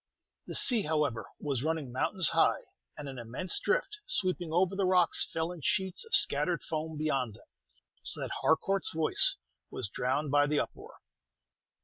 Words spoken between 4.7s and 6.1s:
the rocks, fell in sheets